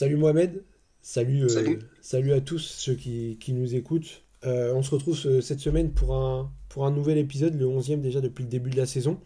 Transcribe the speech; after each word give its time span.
Salut 0.00 0.16
Mohamed, 0.16 0.64
salut, 1.02 1.44
euh, 1.44 1.48
Salut. 1.48 1.78
salut 2.00 2.32
à 2.32 2.40
tous 2.40 2.58
ceux 2.58 2.94
qui, 2.94 3.36
qui 3.38 3.52
nous 3.52 3.74
écoutent. 3.74 4.22
Euh, 4.46 4.72
on 4.72 4.82
se 4.82 4.90
retrouve 4.94 5.14
ce- 5.14 5.42
cette 5.42 5.60
semaine 5.60 5.92
pour 5.92 6.16
un, 6.16 6.50
pour 6.70 6.86
un 6.86 6.90
nouvel 6.90 7.18
épisode, 7.18 7.54
le 7.54 7.66
onzième 7.66 8.00
déjà 8.00 8.22
depuis 8.22 8.42
le 8.44 8.48
début 8.48 8.70
de 8.70 8.78
la 8.78 8.86
saison, 8.86 9.20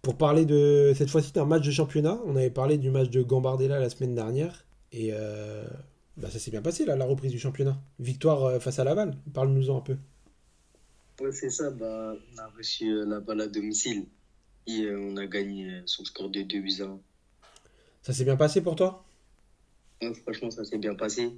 pour 0.00 0.16
parler 0.16 0.46
de 0.46 0.94
cette 0.96 1.10
fois-ci 1.10 1.32
d'un 1.32 1.44
match 1.44 1.66
de 1.66 1.70
championnat. 1.70 2.18
On 2.24 2.34
avait 2.34 2.48
parlé 2.48 2.78
du 2.78 2.88
match 2.90 3.10
de 3.10 3.20
Gambardella 3.20 3.78
la 3.78 3.90
semaine 3.90 4.14
dernière 4.14 4.64
et 4.90 5.10
euh, 5.12 5.66
bah, 6.16 6.30
ça 6.30 6.38
s'est 6.38 6.50
bien 6.50 6.62
passé 6.62 6.86
là, 6.86 6.96
la 6.96 7.04
reprise 7.04 7.30
du 7.32 7.38
championnat. 7.38 7.78
Victoire 7.98 8.44
euh, 8.44 8.58
face 8.58 8.78
à 8.78 8.84
Laval, 8.84 9.18
parle-nous-en 9.34 9.76
un 9.76 9.82
peu. 9.82 9.98
Ouais, 11.20 11.30
c'est 11.32 11.50
ça. 11.50 11.68
Bah, 11.72 12.14
on 12.34 12.38
a 12.38 12.46
reçu 12.56 12.88
euh, 12.90 13.04
la 13.04 13.20
balle 13.20 13.42
à 13.42 13.48
domicile 13.48 14.06
et 14.66 14.80
euh, 14.80 14.98
on 14.98 15.18
a 15.18 15.26
gagné 15.26 15.66
euh, 15.74 15.80
le 15.82 16.04
score 16.06 16.30
de 16.30 16.40
2 16.40 16.60
buts 16.62 16.80
à 16.80 16.84
1. 16.84 16.98
Ça 18.00 18.14
s'est 18.14 18.24
bien 18.24 18.36
passé 18.36 18.62
pour 18.62 18.76
toi? 18.76 19.04
Franchement, 20.22 20.50
ça 20.50 20.64
s'est 20.64 20.78
bien 20.78 20.94
passé. 20.94 21.30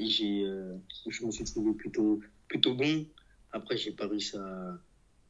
J'ai, 0.00 0.44
euh, 0.44 0.76
je 1.08 1.24
me 1.24 1.30
suis 1.30 1.44
trouvé 1.44 1.74
plutôt, 1.74 2.20
plutôt 2.48 2.74
bon. 2.74 3.06
Après, 3.52 3.76
j'ai 3.76 3.92
pas 3.92 4.08
réussi 4.08 4.36
à 4.36 4.78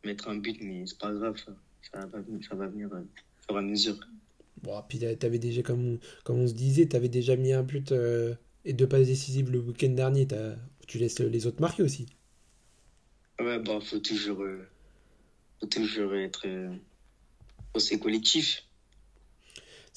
mettre 0.04 0.28
un 0.28 0.36
but, 0.36 0.58
mais 0.62 0.86
c'est 0.86 0.98
pas 0.98 1.12
grave. 1.12 1.36
Ça, 1.38 1.52
ça 1.92 2.06
va, 2.06 2.20
venir- 2.20 2.46
ça 2.48 2.54
va 2.56 2.68
venir 2.68 2.88
euh, 2.92 3.00
au 3.00 3.42
fur 3.46 3.56
et 3.56 3.58
à 3.58 3.62
mesure. 3.62 3.98
Bon, 4.62 4.82
puis 4.88 4.98
t'a- 4.98 5.16
t'avais 5.16 5.38
déjà, 5.38 5.62
comme 5.62 5.94
on, 5.94 5.98
comme 6.24 6.38
on 6.40 6.46
se 6.46 6.54
disait, 6.54 6.86
t'avais 6.86 7.08
déjà 7.08 7.36
mis 7.36 7.52
un 7.52 7.62
but 7.62 7.92
euh, 7.92 8.34
et 8.64 8.72
deux 8.72 8.88
passes 8.88 9.06
décisives 9.06 9.50
le 9.50 9.60
week-end 9.60 9.90
dernier. 9.90 10.26
T'as- 10.26 10.56
tu 10.86 10.98
laisses 10.98 11.20
les 11.20 11.46
autres 11.46 11.60
marquer 11.60 11.82
aussi. 11.82 12.06
Ouais, 13.40 13.58
bah, 13.58 13.80
faut 13.80 13.98
toujours, 13.98 14.42
euh, 14.42 14.68
faut 15.60 15.66
toujours 15.66 16.14
être 16.14 16.46
euh, 16.46 16.76
collectif. 18.00 18.62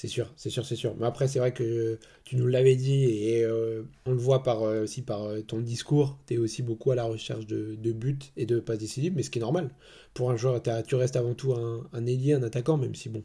C'est 0.04 0.10
sûr, 0.10 0.34
c'est 0.36 0.50
sûr, 0.50 0.66
c'est 0.66 0.76
sûr. 0.76 0.98
Mais 1.00 1.06
après, 1.06 1.30
c'est 1.30 1.40
vrai 1.40 1.54
que 1.54 1.98
tu 2.26 2.36
nous 2.36 2.46
l'avais 2.46 2.76
dit 2.76 3.06
et 3.06 3.46
euh, 3.46 3.84
on 4.06 4.12
le 4.12 4.18
voit 4.18 4.44
par, 4.44 4.64
euh, 4.64 4.84
aussi 4.84 5.02
par 5.02 5.24
euh, 5.24 5.40
ton 5.40 5.62
discours. 5.62 6.20
Tu 6.28 6.34
es 6.34 6.38
aussi 6.38 6.62
beaucoup 6.62 6.92
à 6.92 6.96
la 6.96 7.06
recherche 7.06 7.48
de, 7.48 7.92
buts 7.94 8.20
et 8.36 8.46
de 8.46 8.60
passes 8.60 8.80
décisives, 8.80 9.14
mais 9.16 9.24
ce 9.24 9.30
qui 9.30 9.40
est 9.40 9.42
normal. 9.42 9.70
Pour 10.14 10.30
un 10.30 10.36
joueur, 10.36 10.62
tu 10.86 10.96
restes 10.96 11.16
avant 11.16 11.36
tout 11.36 11.54
un, 11.54 12.06
ailier, 12.06 12.34
un 12.34 12.44
attaquant, 12.44 12.76
même 12.76 12.94
si 12.96 13.08
bon. 13.08 13.24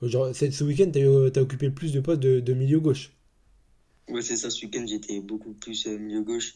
Ce 0.00 0.64
week-end, 0.64 0.90
tu 0.90 1.38
as, 1.38 1.42
occupé 1.42 1.68
plus 1.68 1.92
de 1.92 2.00
postes 2.00 2.20
de, 2.20 2.52
milieu 2.54 2.80
gauche. 2.80 3.12
Ouais, 4.08 4.22
c'est 4.22 4.36
ça. 4.36 4.48
Ce 4.48 4.64
week-end, 4.64 4.86
j'étais 4.88 5.20
beaucoup 5.20 5.52
plus 5.52 5.86
milieu 5.86 6.22
gauche. 6.22 6.54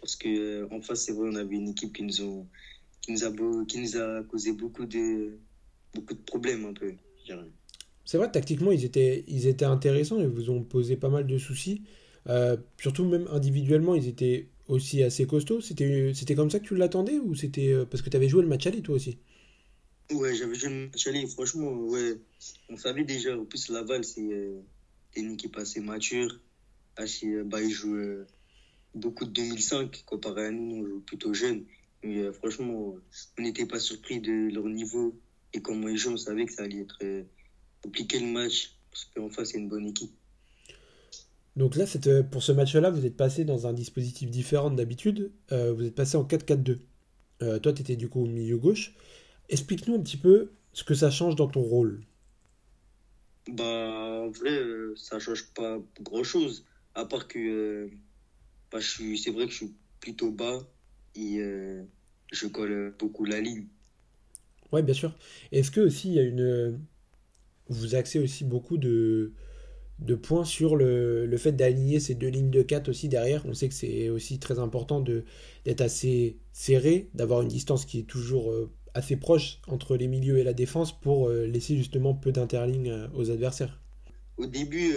Parce 0.00 0.14
que 0.14 0.72
en 0.72 0.80
face, 0.80 1.06
c'est 1.06 1.12
vrai, 1.12 1.28
on 1.28 1.34
avait 1.34 1.56
une 1.56 1.70
équipe 1.70 1.92
qui 1.92 2.04
nous 2.04 2.22
a, 2.22 2.44
qui 3.02 3.78
nous 3.80 3.96
a 3.96 4.22
causé 4.22 4.52
beaucoup 4.52 4.86
de, 4.86 5.38
beaucoup 5.92 6.14
de 6.14 6.20
problèmes 6.20 6.66
un 6.66 6.72
peu. 6.72 6.94
je. 7.26 7.34
C'est 8.10 8.18
vrai, 8.18 8.28
tactiquement, 8.28 8.72
ils 8.72 8.84
étaient, 8.84 9.22
ils 9.28 9.46
étaient 9.46 9.64
intéressants. 9.64 10.18
Ils 10.18 10.26
vous 10.26 10.50
ont 10.50 10.64
posé 10.64 10.96
pas 10.96 11.10
mal 11.10 11.28
de 11.28 11.38
soucis. 11.38 11.82
Euh, 12.28 12.56
surtout, 12.76 13.04
même 13.04 13.28
individuellement, 13.30 13.94
ils 13.94 14.08
étaient 14.08 14.48
aussi 14.66 15.04
assez 15.04 15.28
costauds. 15.28 15.60
C'était, 15.60 16.10
c'était 16.12 16.34
comme 16.34 16.50
ça 16.50 16.58
que 16.58 16.64
tu 16.64 16.74
l'attendais 16.74 17.20
ou 17.20 17.36
c'était 17.36 17.72
euh, 17.72 17.84
parce 17.84 18.02
que 18.02 18.10
tu 18.10 18.16
avais 18.16 18.28
joué 18.28 18.42
le 18.42 18.48
match 18.48 18.66
aller 18.66 18.82
toi 18.82 18.96
aussi? 18.96 19.18
Ouais, 20.10 20.34
j'avais 20.34 20.56
joué 20.56 20.70
le 20.70 20.86
match 20.88 21.06
aller, 21.06 21.24
franchement, 21.28 21.70
ouais. 21.70 22.18
On 22.68 22.76
savait 22.76 23.04
déjà, 23.04 23.38
en 23.38 23.44
plus, 23.44 23.68
Laval, 23.68 24.02
c'est 24.02 24.22
euh, 24.22 24.58
une 25.14 25.34
équipe 25.34 25.56
assez 25.56 25.78
mature. 25.78 26.36
Assez, 26.96 27.28
euh, 27.28 27.44
bah, 27.44 27.62
ils 27.62 27.70
jouent 27.70 28.24
beaucoup 28.92 29.24
de 29.24 29.30
2005 29.30 30.02
comparé 30.04 30.46
à 30.46 30.50
nous, 30.50 30.82
on 30.82 30.84
joue 30.84 31.00
plutôt 31.06 31.32
jeune. 31.32 31.62
Mais 32.02 32.32
franchement, 32.32 32.96
on 33.38 33.40
n'était 33.40 33.66
pas 33.66 33.78
surpris 33.78 34.20
de 34.20 34.52
leur 34.52 34.64
niveau 34.64 35.14
et 35.52 35.62
comment 35.62 35.88
ils 35.88 35.96
jouent. 35.96 36.14
On 36.14 36.16
savait 36.16 36.46
que 36.46 36.52
ça 36.52 36.64
allait 36.64 36.80
être 36.80 37.04
compliqué 37.82 38.20
le 38.20 38.26
match 38.26 38.74
parce 38.90 39.04
qu'en 39.14 39.28
face, 39.30 39.50
c'est 39.50 39.58
une 39.58 39.68
bonne 39.68 39.86
équipe. 39.86 40.12
Donc 41.56 41.76
là, 41.76 41.84
euh, 42.06 42.22
pour 42.22 42.42
ce 42.42 42.52
match-là, 42.52 42.90
vous 42.90 43.04
êtes 43.04 43.16
passé 43.16 43.44
dans 43.44 43.66
un 43.66 43.72
dispositif 43.72 44.30
différent 44.30 44.70
d'habitude. 44.70 45.32
Euh, 45.52 45.72
vous 45.72 45.84
êtes 45.84 45.94
passé 45.94 46.16
en 46.16 46.24
4-4-2. 46.24 46.78
Euh, 47.42 47.58
toi, 47.58 47.72
tu 47.72 47.82
étais 47.82 47.96
du 47.96 48.08
coup 48.08 48.22
au 48.22 48.26
milieu 48.26 48.56
gauche. 48.56 48.94
Explique-nous 49.48 49.94
un 49.94 50.00
petit 50.00 50.16
peu 50.16 50.52
ce 50.72 50.84
que 50.84 50.94
ça 50.94 51.10
change 51.10 51.36
dans 51.36 51.48
ton 51.48 51.60
rôle. 51.60 52.02
Bah, 53.48 54.22
en 54.24 54.30
vrai, 54.30 54.52
euh, 54.52 54.94
ça 54.96 55.18
change 55.18 55.46
pas 55.52 55.78
grand-chose. 56.00 56.64
À 56.94 57.04
part 57.04 57.26
que 57.26 57.90
bah, 58.70 58.78
je 58.78 58.88
suis, 58.88 59.18
c'est 59.18 59.30
vrai 59.30 59.46
que 59.46 59.52
je 59.52 59.56
suis 59.56 59.74
plutôt 60.00 60.30
bas 60.30 60.66
et 61.16 61.40
je 62.32 62.46
colle 62.46 62.94
beaucoup 62.98 63.24
la 63.24 63.40
ligne. 63.40 63.66
Ouais, 64.72 64.82
bien 64.82 64.94
sûr. 64.94 65.12
Est-ce 65.50 65.70
que 65.70 65.80
aussi 65.80 66.08
il 66.08 66.14
y 66.14 66.18
a 66.20 66.22
une, 66.22 66.80
vous 67.70 67.94
axez 67.96 68.20
aussi 68.20 68.44
beaucoup 68.44 68.78
de, 68.78 69.34
de 70.00 70.14
points 70.14 70.44
sur 70.44 70.76
le, 70.76 71.26
le 71.26 71.36
fait 71.38 71.52
d'aligner 71.52 72.00
ces 72.00 72.14
deux 72.14 72.28
lignes 72.28 72.50
de 72.50 72.62
4 72.62 72.88
aussi 72.88 73.08
derrière? 73.08 73.44
On 73.46 73.54
sait 73.54 73.68
que 73.68 73.74
c'est 73.74 74.08
aussi 74.10 74.38
très 74.38 74.58
important 74.58 75.00
d'être 75.00 75.80
assez 75.80 76.38
serré, 76.52 77.10
d'avoir 77.14 77.42
une 77.42 77.48
distance 77.48 77.86
qui 77.86 78.00
est 78.00 78.04
toujours 78.04 78.50
euh, 78.52 78.70
assez 78.94 79.16
proche 79.16 79.60
entre 79.68 79.96
les 79.96 80.08
milieux 80.08 80.38
et 80.38 80.44
la 80.44 80.54
défense 80.54 80.98
pour 80.98 81.28
euh, 81.28 81.46
laisser 81.46 81.76
justement 81.76 82.14
peu 82.14 82.32
d'interlignes 82.32 82.90
euh, 82.90 83.08
aux 83.14 83.30
adversaires. 83.30 83.80
Au 84.36 84.46
début, 84.46 84.92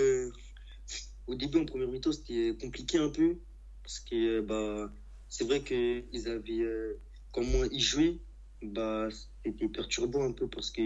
au 1.27 1.35
début 1.35 1.59
en 1.59 1.65
première 1.65 1.87
mi-temps, 1.89 2.11
c'était 2.11 2.55
compliqué 2.59 2.97
un 2.97 3.09
peu 3.09 3.37
parce 3.83 3.99
que 3.99 4.41
bah, 4.41 4.91
c'est 5.29 5.45
vrai 5.45 5.61
que 5.61 6.03
ils 6.11 6.27
avaient 6.27 6.61
euh, 6.61 6.99
comment 7.31 7.63
ils 7.71 7.81
jouaient, 7.81 8.19
bah, 8.61 9.07
c'était 9.45 9.67
perturbant 9.69 10.23
un 10.23 10.31
peu 10.31 10.47
parce 10.47 10.71
que 10.71 10.81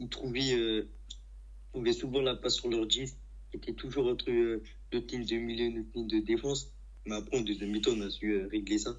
ils 0.00 0.08
trouvaient, 0.08 0.86
ils 1.72 1.78
trouvaient 1.78 1.92
souvent 1.92 2.20
la 2.20 2.36
passe 2.36 2.56
sur 2.56 2.68
leur 2.70 2.86
10, 2.86 3.16
qui 3.50 3.56
était 3.56 3.72
toujours 3.72 4.06
entre 4.08 4.30
euh, 4.30 4.62
notre 4.92 5.14
ligne 5.14 5.24
de 5.24 5.36
milieu 5.36 5.64
et 5.66 5.70
notre 5.70 5.88
ligne 5.94 6.08
de 6.08 6.18
défense. 6.18 6.72
Mais 7.06 7.16
après, 7.16 7.38
en 7.38 7.40
deuxième 7.40 7.70
mi-temps, 7.70 7.92
on 7.96 8.00
a 8.02 8.10
su 8.10 8.32
euh, 8.32 8.48
régler 8.50 8.78
ça. 8.78 8.96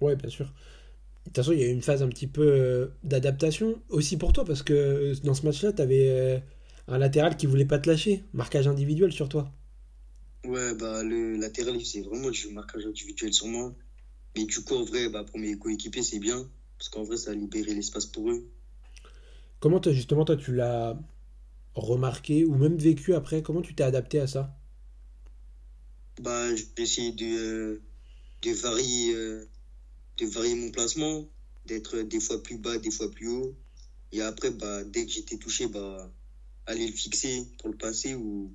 Ouais, 0.00 0.16
bien 0.16 0.30
sûr. 0.30 0.46
De 0.46 1.30
toute 1.30 1.36
façon, 1.36 1.52
il 1.52 1.60
y 1.60 1.62
a 1.62 1.66
eu 1.66 1.72
une 1.72 1.82
phase 1.82 2.02
un 2.02 2.08
petit 2.08 2.26
peu 2.26 2.42
euh, 2.42 2.86
d'adaptation 3.02 3.80
aussi 3.88 4.16
pour 4.16 4.32
toi, 4.32 4.44
parce 4.44 4.62
que 4.62 4.72
euh, 4.72 5.14
dans 5.24 5.34
ce 5.34 5.44
match-là, 5.44 5.72
tu 5.72 5.82
avais 5.82 6.42
un 6.88 6.98
latéral 6.98 7.36
qui 7.36 7.46
voulait 7.46 7.64
pas 7.64 7.78
te 7.78 7.88
lâcher, 7.88 8.24
marquage 8.32 8.68
individuel 8.68 9.12
sur 9.12 9.28
toi. 9.28 9.52
Ouais, 10.44 10.74
bah, 10.74 11.02
le 11.02 11.36
latéral, 11.36 11.80
c'est 11.84 12.02
vraiment 12.02 12.30
du 12.30 12.48
marquage 12.48 12.84
individuel 12.86 13.32
sur 13.32 13.46
moi. 13.46 13.72
Mais 14.36 14.44
du 14.44 14.60
coup, 14.60 14.74
en 14.74 14.84
vrai, 14.84 15.08
bah, 15.08 15.24
pour 15.24 15.38
mes 15.38 15.56
coéquipiers, 15.56 16.02
c'est 16.02 16.18
bien. 16.18 16.48
Parce 16.78 16.88
qu'en 16.88 17.04
vrai, 17.04 17.16
ça 17.16 17.30
a 17.30 17.34
libéré 17.34 17.74
l'espace 17.74 18.06
pour 18.06 18.30
eux. 18.30 18.44
Comment 19.60 19.80
justement, 19.80 20.24
toi, 20.24 20.36
tu 20.36 20.52
l'as 20.52 20.98
remarqué 21.74 22.44
ou 22.44 22.54
même 22.56 22.76
vécu 22.76 23.14
après? 23.14 23.42
Comment 23.42 23.62
tu 23.62 23.74
t'es 23.74 23.84
adapté 23.84 24.20
à 24.20 24.26
ça? 24.26 24.58
Bah, 26.20 26.54
j'ai 26.54 26.66
essayé 26.76 27.12
de, 27.12 27.24
euh, 27.24 27.82
de 28.42 28.50
varier, 28.50 29.14
euh, 29.14 29.48
de 30.18 30.26
varier 30.26 30.54
mon 30.54 30.70
placement, 30.70 31.26
d'être 31.66 31.98
des 32.02 32.20
fois 32.20 32.42
plus 32.42 32.58
bas, 32.58 32.78
des 32.78 32.90
fois 32.90 33.10
plus 33.10 33.28
haut. 33.28 33.56
Et 34.12 34.20
après, 34.20 34.50
bah, 34.50 34.84
dès 34.84 35.06
que 35.06 35.12
j'étais 35.12 35.38
touché, 35.38 35.66
bah, 35.68 36.12
aller 36.66 36.86
le 36.86 36.92
fixer 36.92 37.46
pour 37.58 37.70
le 37.70 37.76
passer 37.76 38.14
ou 38.14 38.52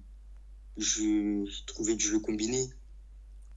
je, 0.77 1.45
trouvais 1.65 1.95
du 1.95 2.05
jeu 2.05 2.19
combiné. 2.19 2.69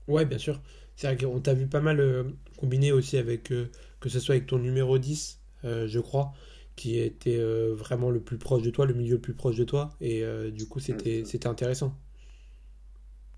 Ouais, 0.07 0.25
bien 0.25 0.37
sûr. 0.37 0.61
C'est 0.95 1.07
vrai 1.07 1.17
qu'on 1.17 1.39
t'a 1.39 1.53
vu 1.53 1.67
pas 1.67 1.79
mal 1.79 1.99
euh, 1.99 2.23
combiner 2.57 2.91
aussi 2.91 3.17
avec, 3.17 3.51
euh, 3.51 3.69
que 3.99 4.09
ce 4.09 4.19
soit 4.19 4.35
avec 4.35 4.47
ton 4.47 4.57
numéro 4.57 4.97
10, 4.97 5.39
euh, 5.63 5.87
je 5.87 5.99
crois, 5.99 6.33
qui 6.75 6.99
était 6.99 7.37
euh, 7.37 7.73
vraiment 7.73 8.09
le 8.09 8.19
plus 8.19 8.37
proche 8.37 8.63
de 8.63 8.69
toi, 8.69 8.85
le 8.85 8.93
milieu 8.93 9.15
le 9.15 9.21
plus 9.21 9.33
proche 9.33 9.55
de 9.55 9.63
toi, 9.63 9.95
et 10.01 10.23
euh, 10.23 10.51
du 10.51 10.67
coup, 10.67 10.79
c'était, 10.79 11.23
intéressant. 11.45 11.95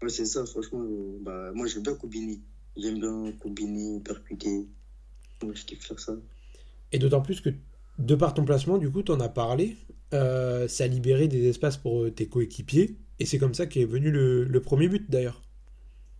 Ouais, 0.02 0.10
c'est 0.10 0.26
ça, 0.26 0.46
franchement, 0.46 0.82
euh, 0.82 1.18
bah, 1.22 1.52
moi, 1.54 1.68
j'aime 1.68 1.84
bien 1.84 1.96
combiner. 1.96 2.40
J'aime 2.76 3.00
bien 3.00 3.32
combiner, 3.40 4.00
percuter. 4.00 4.68
Moi, 5.44 5.54
je 5.56 5.66
kiffe 5.66 5.86
faire 5.86 6.00
ça. 6.00 6.14
Et 6.92 7.00
d'autant 7.00 7.22
plus 7.22 7.42
que, 7.42 7.50
de 8.00 8.16
par 8.16 8.34
ton 8.34 8.46
placement, 8.46 8.78
du 8.78 8.90
coup, 8.90 9.04
t'en 9.04 9.20
as 9.20 9.30
parlé, 9.30 9.78
euh, 10.14 10.68
ça 10.68 10.86
a 10.86 10.88
libéré 10.88 11.28
des 11.28 11.48
espaces 11.48 11.78
pour 11.78 12.14
tes 12.14 12.28
coéquipiers, 12.28 12.98
et 13.20 13.26
c'est 13.26 13.38
comme 13.38 13.54
ça 13.54 13.66
qu'est 13.66 13.86
venu 13.86 14.12
le, 14.12 14.44
le 14.44 14.62
premier 14.62 14.88
but 14.88 15.10
d'ailleurs. 15.10 15.42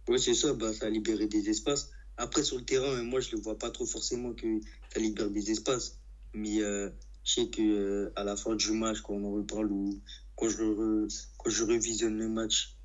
Ouais, 0.08 0.18
c'est 0.18 0.34
ça, 0.34 0.54
bah, 0.54 0.74
ça 0.74 0.88
a 0.88 0.90
libéré 0.90 1.28
des 1.28 1.50
espaces. 1.50 1.90
Après, 2.18 2.44
sur 2.44 2.58
le 2.58 2.64
terrain, 2.64 3.02
moi, 3.04 3.20
je 3.20 3.36
le 3.36 3.42
vois 3.42 3.58
pas 3.58 3.72
trop 3.72 3.86
forcément 3.86 4.34
que 4.34 4.60
ça 4.94 5.00
libère 5.00 5.30
des 5.30 5.52
espaces. 5.52 6.00
Mais 6.34 6.62
euh, 6.62 6.90
je 7.24 7.34
sais 7.34 7.50
que 7.50 7.62
euh, 7.62 8.14
à 8.16 8.24
la 8.24 8.36
fin 8.36 8.56
du 8.56 8.72
match, 8.72 9.02
quand 9.02 9.14
on 9.16 9.26
en 9.26 9.32
reparle 9.34 9.72
ou 9.72 10.02
quand 10.36 10.50
je, 10.50 10.64
re- 10.64 11.28
quand 11.38 11.50
je 11.50 11.64
revisionne 11.64 12.18
le 12.18 12.30
match, 12.30 12.78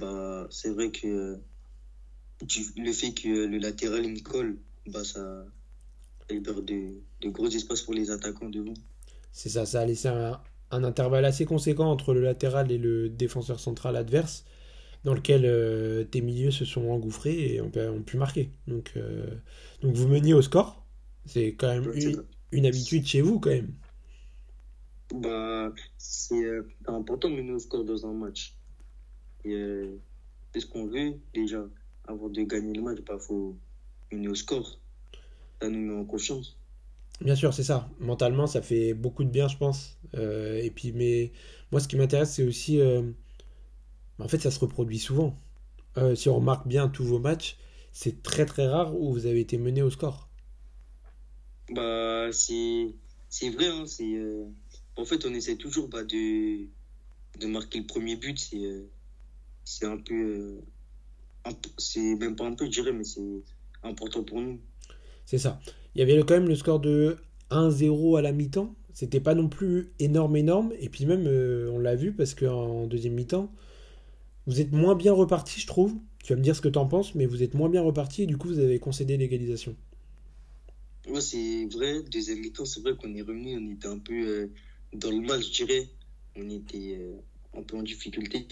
bah, 0.00 0.46
c'est 0.50 0.70
vrai 0.70 0.90
que 0.92 1.40
du- 2.42 2.72
le 2.76 2.92
fait 2.92 3.12
que 3.12 3.26
le 3.28 3.58
latéral 3.58 4.04
il 4.06 4.12
me 4.12 4.20
colle, 4.20 4.58
bah, 4.86 5.02
ça, 5.04 5.44
ça 6.28 6.34
libère 6.34 6.62
de, 6.62 7.02
de 7.22 7.30
gros 7.30 7.48
espaces 7.48 7.82
pour 7.82 7.94
les 7.94 8.10
attaquants 8.10 8.50
devant. 8.50 8.74
C'est 9.32 9.48
ça, 9.48 9.66
ça 9.66 9.80
a 9.80 9.84
laissé 9.86 10.08
un, 10.08 10.40
un 10.70 10.84
intervalle 10.84 11.24
assez 11.24 11.44
conséquent 11.44 11.90
entre 11.90 12.14
le 12.14 12.20
latéral 12.22 12.70
et 12.72 12.78
le 12.78 13.08
défenseur 13.08 13.60
central 13.60 13.96
adverse, 13.96 14.44
dans 15.04 15.14
lequel 15.14 15.44
euh, 15.46 16.04
tes 16.04 16.20
milieux 16.22 16.50
se 16.52 16.64
sont 16.64 16.88
engouffrés 16.90 17.54
et 17.56 17.62
ont, 17.62 17.72
ont 17.76 18.02
pu 18.02 18.18
marquer. 18.18 18.50
Donc, 18.68 18.92
euh, 18.96 19.26
donc 19.82 19.94
vous 19.96 20.08
meniez 20.08 20.34
au 20.34 20.42
score. 20.42 20.84
C'est 21.26 21.54
quand 21.54 21.68
même 21.68 21.92
une. 21.94 22.22
Une 22.54 22.66
habitude 22.66 23.06
chez 23.06 23.20
vous, 23.20 23.40
quand 23.40 23.50
même. 23.50 23.72
Bah, 25.12 25.72
c'est 25.98 26.44
euh, 26.44 26.66
important 26.86 27.28
de 27.28 27.34
mener 27.36 27.52
au 27.52 27.58
score 27.58 27.84
dans 27.84 28.06
un 28.06 28.12
match. 28.12 28.54
Et 29.44 29.52
euh, 29.52 30.00
c'est 30.52 30.60
ce 30.60 30.66
qu'on 30.66 30.86
veut 30.86 31.14
déjà. 31.34 31.64
Avant 32.06 32.28
de 32.28 32.42
gagner 32.42 32.72
le 32.72 32.82
match, 32.82 32.98
il 33.00 33.04
bah, 33.04 33.18
faut 33.18 33.56
mener 34.12 34.28
au 34.28 34.34
score. 34.34 34.78
Ça 35.60 35.68
nous 35.68 35.78
met 35.78 36.00
en 36.00 36.04
confiance. 36.04 36.56
Bien 37.20 37.34
sûr, 37.34 37.52
c'est 37.52 37.64
ça. 37.64 37.88
Mentalement, 38.00 38.46
ça 38.46 38.62
fait 38.62 38.94
beaucoup 38.94 39.24
de 39.24 39.30
bien, 39.30 39.48
je 39.48 39.56
pense. 39.56 39.98
Euh, 40.14 40.60
et 40.62 40.70
puis, 40.70 40.92
mais 40.92 41.32
moi, 41.70 41.80
ce 41.80 41.88
qui 41.88 41.96
m'intéresse, 41.96 42.34
c'est 42.34 42.44
aussi. 42.44 42.80
euh, 42.80 43.02
en 44.18 44.28
fait, 44.28 44.38
ça 44.38 44.50
se 44.50 44.60
reproduit 44.60 44.98
souvent. 44.98 45.38
Si 46.16 46.28
on 46.28 46.34
remarque 46.34 46.66
bien 46.66 46.88
tous 46.88 47.04
vos 47.04 47.20
matchs, 47.20 47.56
c'est 47.92 48.24
très 48.24 48.46
très 48.46 48.66
rare 48.66 49.00
où 49.00 49.12
vous 49.12 49.26
avez 49.26 49.38
été 49.38 49.58
mené 49.58 49.80
au 49.80 49.90
score. 49.90 50.28
Bah, 51.70 52.30
c'est 52.32 52.94
c'est 53.28 53.50
vrai, 53.50 53.68
hein, 53.68 53.84
c'est 53.86 54.14
euh, 54.16 54.44
en 54.96 55.04
fait 55.04 55.24
on 55.26 55.34
essaie 55.34 55.56
toujours 55.56 55.88
bah, 55.88 56.04
de 56.04 57.46
marquer 57.46 57.80
le 57.80 57.86
premier 57.86 58.16
but, 58.16 58.38
c'est 58.38 58.64
euh, 58.64 58.86
un 59.82 59.98
peu 59.98 60.14
euh, 60.14 60.60
un 61.44 61.52
peu- 61.52 61.70
c'est 61.78 62.16
même 62.16 62.36
pas 62.36 62.46
un 62.46 62.54
peu 62.54 62.70
je 62.70 62.82
mais 62.90 63.04
c'est 63.04 63.22
important 63.82 64.24
pour 64.24 64.40
nous. 64.40 64.60
C'est 65.26 65.38
ça. 65.38 65.60
Il 65.94 66.00
y 66.00 66.02
avait 66.02 66.18
quand 66.20 66.34
même 66.34 66.48
le 66.48 66.56
score 66.56 66.80
de 66.80 67.16
1-0 67.50 68.16
à 68.16 68.22
la 68.22 68.32
mi-temps. 68.32 68.74
C'était 68.92 69.20
pas 69.20 69.34
non 69.34 69.48
plus 69.48 69.92
énorme, 69.98 70.36
énorme. 70.36 70.72
Et 70.78 70.88
puis 70.88 71.06
même, 71.06 71.26
euh, 71.26 71.70
on 71.72 71.78
l'a 71.78 71.94
vu 71.96 72.12
parce 72.12 72.34
qu'en 72.34 72.86
deuxième 72.86 73.14
mi-temps, 73.14 73.50
vous 74.46 74.60
êtes 74.60 74.72
moins 74.72 74.94
bien 74.94 75.12
reparti, 75.12 75.60
je 75.60 75.66
trouve. 75.66 75.94
Tu 76.24 76.32
vas 76.32 76.38
me 76.38 76.44
dire 76.44 76.56
ce 76.56 76.60
que 76.62 76.68
t'en 76.68 76.86
penses, 76.86 77.14
mais 77.14 77.26
vous 77.26 77.42
êtes 77.42 77.54
moins 77.54 77.68
bien 77.68 77.82
reparti 77.82 78.22
et 78.22 78.26
du 78.26 78.36
coup, 78.38 78.48
vous 78.48 78.60
avez 78.60 78.78
concédé 78.78 79.16
l'égalisation. 79.16 79.76
Ouais, 81.06 81.20
c'est 81.20 81.66
vrai, 81.66 82.02
deuxième 82.04 82.38
mi-temps, 82.40 82.64
c'est 82.64 82.80
vrai 82.80 82.96
qu'on 82.96 83.14
est 83.14 83.20
revenu, 83.22 83.58
on 83.58 83.70
était 83.74 83.88
un 83.88 83.98
peu 83.98 84.14
euh, 84.14 84.46
dans 84.94 85.10
le 85.10 85.20
mal, 85.20 85.42
je 85.42 85.50
dirais. 85.52 85.88
On 86.36 86.48
était 86.48 86.96
euh, 86.98 87.16
un 87.58 87.62
peu 87.62 87.76
en 87.76 87.82
difficulté. 87.82 88.46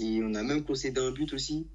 Et 0.00 0.20
on 0.22 0.34
a 0.34 0.42
même 0.42 0.64
concédé 0.64 1.00
un 1.00 1.12
but 1.12 1.32
aussi. 1.32 1.68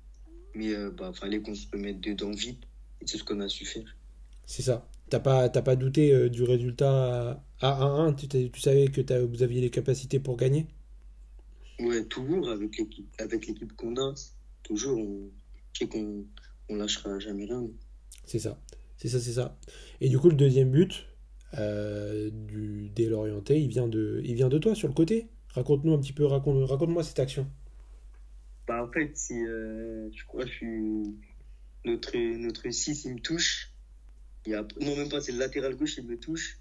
Mais 0.55 0.73
euh, 0.73 0.91
bah 0.91 1.13
fallait 1.13 1.41
qu'on 1.41 1.55
se 1.55 1.67
remette 1.71 2.01
dedans 2.01 2.31
vite. 2.31 2.63
Et 3.01 3.07
c'est 3.07 3.17
ce 3.17 3.23
qu'on 3.23 3.39
a 3.39 3.47
su 3.47 3.65
faire. 3.65 3.95
C'est 4.45 4.61
ça. 4.63 4.89
T'as 5.09 5.19
pas, 5.19 5.47
t'as 5.49 5.61
pas 5.61 5.75
douté 5.75 6.29
du 6.29 6.43
résultat 6.43 7.43
à 7.61 7.83
1-1. 7.83 8.13
Tu, 8.13 8.51
savais 8.59 8.87
que 8.89 9.01
t'as- 9.01 9.23
vous 9.23 9.41
aviez 9.43 9.61
les 9.61 9.69
capacités 9.69 10.19
pour 10.19 10.35
gagner? 10.35 10.67
Ouais, 11.79 12.03
toujours 12.05 12.49
avec 12.49 12.77
l'équipe, 12.77 13.07
avec 13.19 13.47
l'équipe 13.47 13.73
qu'on 13.75 13.95
a, 13.97 14.13
toujours 14.63 14.97
on, 14.99 15.29
je 15.73 15.79
sais 15.79 15.87
qu'on 15.87 16.25
on 16.69 16.75
lâchera 16.75 17.19
jamais 17.19 17.45
rien. 17.45 17.67
C'est 18.25 18.39
ça. 18.39 18.59
C'est 18.97 19.09
ça, 19.09 19.19
c'est 19.19 19.33
ça. 19.33 19.57
Et 20.01 20.09
du 20.09 20.19
coup, 20.19 20.29
le 20.29 20.35
deuxième 20.35 20.71
but 20.71 21.07
euh, 21.57 22.29
du, 22.31 22.89
dès 22.95 23.05
l'orienté, 23.05 23.59
il 23.61 23.69
vient 23.69 23.87
de, 23.87 24.21
il 24.25 24.35
vient 24.35 24.49
de 24.49 24.57
toi 24.57 24.75
sur 24.75 24.87
le 24.87 24.93
côté. 24.93 25.27
Raconte-nous 25.49 25.93
un 25.93 25.99
petit 25.99 26.13
peu, 26.13 26.25
raconte, 26.25 26.67
raconte-moi 26.69 27.03
cette 27.03 27.19
action. 27.19 27.49
Bah 28.67 28.83
en 28.83 28.91
fait, 28.91 29.15
euh, 29.31 30.09
je 30.13 30.25
crois 30.25 30.43
que 30.43 30.49
je 30.49 30.55
suis 30.55 31.15
notre 31.85 32.17
notre 32.17 32.69
6 32.69 33.05
il 33.05 33.13
me 33.13 33.19
touche. 33.19 33.71
Non 34.45 34.95
même 34.95 35.09
pas, 35.09 35.21
c'est 35.21 35.31
le 35.31 35.39
latéral 35.39 35.75
gauche 35.75 35.97
il 35.97 36.05
me 36.05 36.19
touche. 36.19 36.59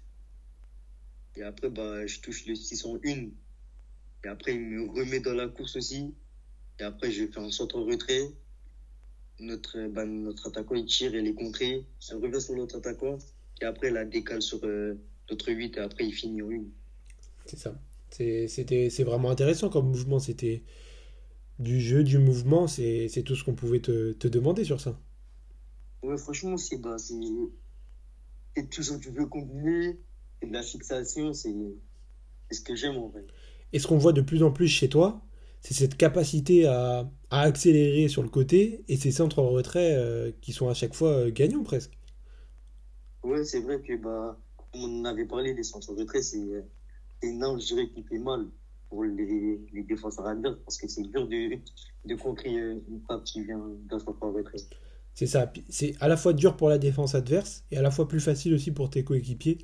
Et 1.35 1.43
après 1.43 1.69
bah 1.69 2.05
je 2.07 2.19
touche 2.21 2.45
le 2.45 2.55
6 2.55 2.85
en 2.85 2.97
une. 3.03 3.33
Et 4.23 4.27
après 4.29 4.53
il 4.55 4.61
me 4.61 4.89
remet 4.89 5.19
dans 5.19 5.33
la 5.33 5.47
course 5.47 5.75
aussi. 5.75 6.15
Et 6.79 6.83
après 6.83 7.11
je 7.11 7.27
fais 7.27 7.39
un 7.39 7.51
centre 7.51 7.77
en 7.77 7.83
retrait. 7.83 8.31
Notre 9.39 9.87
bah, 9.87 10.05
notre 10.05 10.47
attaquant 10.47 10.75
il 10.75 10.85
tire 10.85 11.13
et 11.15 11.21
les 11.21 11.33
contrées. 11.33 11.85
Elle 12.09 12.17
revient 12.17 12.41
sur 12.41 12.55
l'autre 12.55 12.77
attaquant. 12.77 13.17
Et 13.61 13.65
après 13.65 13.87
elle 13.87 13.93
la 13.93 14.05
décale 14.05 14.41
sur 14.41 14.59
euh, 14.63 14.95
notre 15.29 15.51
8 15.51 15.77
et 15.77 15.79
après 15.79 16.05
il 16.05 16.13
finit 16.13 16.41
en 16.41 16.49
une. 16.49 16.69
C'est 17.45 17.57
ça. 17.57 17.79
C'est, 18.09 19.03
vraiment 19.03 19.29
intéressant 19.29 19.69
comme 19.69 19.87
mouvement. 19.87 20.19
C'était 20.19 20.63
du 21.59 21.79
jeu, 21.79 22.03
du 22.03 22.17
mouvement. 22.17 22.67
C'est, 22.67 23.07
c'est 23.09 23.23
tout 23.23 23.35
ce 23.35 23.43
qu'on 23.43 23.55
pouvait 23.55 23.79
te, 23.79 24.13
te 24.13 24.27
demander 24.27 24.63
sur 24.63 24.81
ça. 24.81 24.99
Ouais, 26.03 26.17
franchement, 26.17 26.57
c'est 26.57 26.77
bah, 26.77 26.95
tout 28.71 28.83
ce 28.83 28.93
que 28.93 29.03
tu 29.03 29.09
veux 29.09 29.25
combiner, 29.25 29.99
c'est 30.39 30.47
de 30.47 30.53
la 30.53 30.63
fixation, 30.63 31.33
c'est 31.33 31.53
ce 32.51 32.61
que 32.61 32.75
j'aime 32.75 32.97
en 32.97 33.09
vrai. 33.09 33.25
Et 33.73 33.79
ce 33.79 33.87
qu'on 33.87 33.97
voit 33.97 34.13
de 34.13 34.21
plus 34.21 34.43
en 34.43 34.51
plus 34.51 34.67
chez 34.67 34.89
toi, 34.89 35.21
c'est 35.61 35.73
cette 35.73 35.97
capacité 35.97 36.65
à, 36.67 37.09
à 37.29 37.41
accélérer 37.41 38.07
sur 38.07 38.23
le 38.23 38.29
côté 38.29 38.83
et 38.87 38.97
ces 38.97 39.11
centres 39.11 39.39
en 39.39 39.49
retrait 39.49 39.95
euh, 39.95 40.31
qui 40.41 40.53
sont 40.53 40.69
à 40.69 40.73
chaque 40.73 40.93
fois 40.95 41.11
euh, 41.11 41.31
gagnants 41.31 41.63
presque. 41.63 41.97
Ouais, 43.23 43.43
c'est 43.43 43.61
vrai 43.61 43.81
que 43.81 43.95
bah, 43.97 44.39
comme 44.71 44.81
on 44.83 45.01
en 45.01 45.05
avait 45.05 45.25
parlé, 45.25 45.53
les 45.53 45.63
centres 45.63 45.93
de 45.93 45.99
retrait, 46.01 46.21
c'est 46.23 46.39
une 47.23 47.43
arme, 47.43 47.59
je 47.61 47.67
dirais, 47.67 47.89
qui 47.89 48.03
fait 48.03 48.19
mal 48.19 48.47
pour 48.89 49.03
les, 49.03 49.59
les 49.73 49.83
défenseurs 49.83 50.27
adverses 50.27 50.59
parce 50.65 50.77
que 50.77 50.87
c'est 50.87 51.03
dur 51.03 51.27
de, 51.27 51.59
de 52.05 52.15
contrer 52.15 52.57
euh, 52.59 52.79
une 52.89 53.01
frappe 53.01 53.23
qui 53.25 53.43
vient 53.43 53.59
d'un 53.89 53.99
centre 53.99 54.23
en 54.23 54.33
retrait. 54.33 54.57
C'est 55.13 55.27
ça. 55.27 55.51
C'est 55.69 55.95
à 55.99 56.07
la 56.07 56.17
fois 56.17 56.33
dur 56.33 56.55
pour 56.57 56.69
la 56.69 56.77
défense 56.77 57.15
adverse 57.15 57.65
et 57.71 57.77
à 57.77 57.81
la 57.81 57.91
fois 57.91 58.07
plus 58.07 58.19
facile 58.19 58.53
aussi 58.53 58.71
pour 58.71 58.89
tes 58.89 59.03
coéquipiers. 59.03 59.57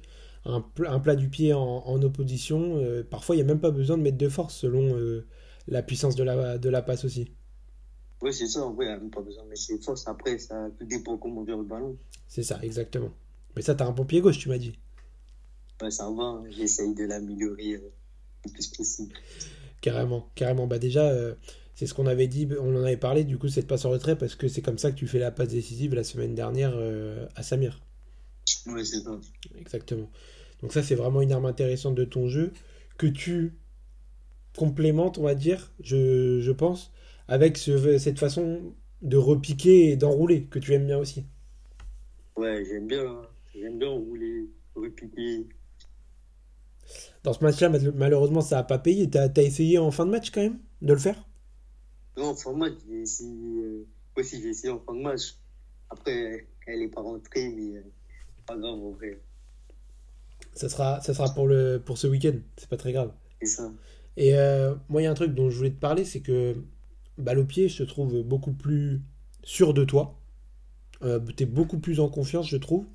Un, 0.46 0.62
pl- 0.62 0.88
un 0.90 1.00
plat 1.00 1.16
du 1.16 1.30
pied 1.30 1.54
en, 1.54 1.62
en 1.62 2.02
opposition, 2.02 2.78
euh, 2.78 3.04
parfois 3.04 3.36
il 3.36 3.40
n'y 3.40 3.44
a 3.44 3.46
même 3.48 3.62
pas 3.62 3.72
besoin 3.72 3.98
de 3.98 4.02
mettre 4.04 4.18
de 4.18 4.28
force 4.30 4.56
selon 4.56 4.96
euh, 4.98 5.26
la 5.68 5.84
puissance 5.84 6.16
de 6.16 6.24
la, 6.24 6.58
de 6.58 6.70
la 6.70 6.82
passe 6.82 7.06
aussi. 7.06 7.32
Ouais, 8.22 8.32
c'est 8.32 8.48
ça, 8.48 8.62
a 8.62 8.72
même 8.72 9.10
pas 9.10 9.22
besoin 9.22 9.44
mettre 9.46 9.62
ses 9.62 9.80
forces. 9.80 10.08
Après, 10.08 10.38
ça 10.38 10.70
tout 10.80 10.86
dépend 10.86 11.18
comment 11.18 11.44
vient 11.44 11.58
le 11.58 11.64
ballon. 11.64 11.98
C'est 12.28 12.44
ça, 12.44 12.60
exactement. 12.62 13.12
Mais 13.56 13.62
ça, 13.62 13.76
t'as 13.76 13.86
un 13.86 13.92
bon 13.92 14.06
pied 14.06 14.22
gauche, 14.22 14.40
tu 14.40 14.50
m'as 14.50 14.58
dit. 14.58 14.80
Ouais, 15.82 15.92
ça 15.92 16.10
va, 16.10 16.24
hein, 16.24 16.44
j'essaye 16.50 16.96
de 16.96 17.04
l'améliorer 17.04 17.74
euh, 17.74 17.92
le 18.46 18.52
plus 18.52 18.68
possible. 18.68 19.14
Carrément, 19.82 20.30
carrément. 20.36 20.68
Bah 20.68 20.80
déjà, 20.80 21.10
euh, 21.10 21.36
c'est 21.76 21.86
ce 21.86 21.94
qu'on 21.94 22.08
avait 22.08 22.28
dit, 22.28 22.48
on 22.62 22.76
en 22.76 22.84
avait 22.84 22.96
parlé 22.96 23.26
du 23.26 23.38
coup, 23.38 23.50
cette 23.50 23.68
passe 23.68 23.84
en 23.84 23.90
retrait, 23.90 24.18
parce 24.18 24.36
que 24.36 24.48
c'est 24.48 24.62
comme 24.62 24.78
ça 24.78 24.92
que 24.92 24.96
tu 24.96 25.08
fais 25.08 25.20
la 25.20 25.32
passe 25.32 25.50
décisive 25.50 25.94
la 25.94 26.06
semaine 26.06 26.34
dernière 26.34 26.72
euh, 26.76 27.28
à 27.36 27.44
Samir. 27.44 27.82
Ouais, 28.68 28.86
c'est 28.86 29.02
ça. 29.02 29.20
Exactement. 29.58 30.10
Donc 30.62 30.72
ça, 30.72 30.82
c'est 30.82 30.96
vraiment 30.96 31.22
une 31.22 31.34
arme 31.34 31.46
intéressante 31.46 31.96
de 31.96 32.06
ton 32.06 32.30
jeu 32.30 32.54
que 32.98 33.08
tu 33.08 33.58
complémentes, 34.58 35.18
on 35.18 35.24
va 35.24 35.36
dire, 35.36 35.74
je, 35.82 36.40
je 36.42 36.52
pense, 36.52 36.92
avec 37.28 37.58
ce- 37.58 37.98
cette 37.98 38.20
façon 38.20 38.74
de 39.02 39.18
repiquer 39.18 39.90
et 39.92 39.98
d'enrouler 39.98 40.46
que 40.46 40.60
tu 40.60 40.74
aimes 40.74 40.88
bien 40.88 40.98
aussi. 41.00 41.26
Ouais, 42.36 42.64
j'aime 42.66 42.86
bien, 42.88 43.08
hein. 43.08 43.28
j'aime 43.56 43.80
bien 43.80 43.90
rouler, 43.90 44.48
repiquer. 44.76 45.48
Dans 47.24 47.34
ce 47.34 47.44
match-là, 47.44 47.70
mal- 47.70 47.92
malheureusement, 47.96 48.42
ça 48.42 48.58
n'a 48.58 48.64
pas 48.64 48.78
payé. 48.80 49.10
T'as, 49.10 49.30
t'as 49.30 49.42
essayé 49.44 49.78
en 49.78 49.92
fin 49.92 50.06
de 50.06 50.12
match 50.12 50.30
quand 50.32 50.42
même 50.42 50.60
de 50.82 50.94
le 50.94 51.00
faire? 51.00 51.16
Non, 52.18 52.30
en 52.30 52.36
fin 52.36 52.54
de 52.54 52.58
match, 52.58 52.74
j'ai 52.88 53.02
essayé, 53.02 53.62
euh, 53.64 53.88
aussi, 54.16 54.42
j'ai 54.42 54.50
essayé 54.50 54.74
en 54.74 54.80
fin 54.80 54.94
de 54.96 55.02
match. 55.02 55.36
Après, 55.90 56.48
elle 56.68 56.82
est 56.82 56.90
pas 56.90 57.02
rentrée, 57.02 57.50
mais 57.50 57.78
euh, 57.78 57.84
pas 58.46 58.58
grave, 58.58 58.76
en 58.80 58.92
vrai. 58.92 59.22
Ça 60.56 60.68
sera, 60.70 61.00
ça 61.02 61.14
sera 61.14 61.32
pour 61.34 61.48
le, 61.48 61.80
pour 61.84 61.98
ce 62.00 62.08
week-end, 62.08 62.34
c'est 62.58 62.68
pas 62.70 62.78
très 62.78 62.92
grave. 62.92 63.12
C'est 63.40 63.48
ça. 63.48 63.72
Et 64.18 64.36
euh, 64.36 64.76
moi, 64.90 65.02
il 65.02 65.06
y 65.06 65.08
a 65.08 65.12
un 65.12 65.16
truc 65.16 65.34
dont 65.34 65.50
je 65.50 65.58
voulais 65.58 65.72
te 65.72 65.80
parler, 65.80 66.06
c'est 66.06 66.22
que 66.22 66.56
balle 67.18 67.40
au 67.40 67.46
pied, 67.46 67.70
je 67.70 67.84
te 67.84 67.84
trouve 67.84 68.22
beaucoup 68.24 68.54
plus 68.54 69.02
sûr 69.44 69.74
de 69.74 69.84
toi. 69.84 70.20
Euh, 71.04 71.20
t'es 71.36 71.46
beaucoup 71.46 71.80
plus 71.80 72.00
en 72.00 72.10
confiance, 72.10 72.48
je 72.48 72.58
trouve. 72.58 72.86